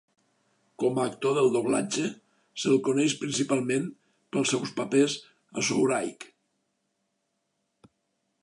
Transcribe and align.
Com 0.83 0.95
a 0.99 1.03
actor 1.09 1.33
del 1.37 1.49
doblatge, 1.55 2.05
se'l 2.63 2.81
coneix 2.89 3.15
principalment 3.25 3.87
pels 4.37 4.55
seus 4.55 4.75
papers 4.81 5.19
a 5.65 5.69
Soreike! 5.69 6.33